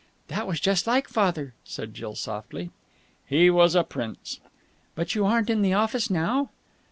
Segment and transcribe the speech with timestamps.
[0.29, 2.71] "That was just like father," said Jill softly.
[3.23, 4.39] "He was a prince."
[4.95, 6.49] "But you aren't in the office now?"